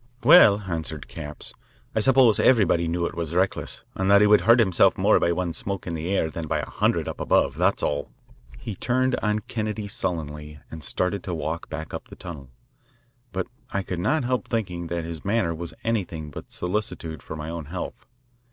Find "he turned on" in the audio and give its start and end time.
8.57-9.41